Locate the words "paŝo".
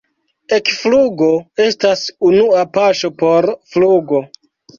2.79-3.13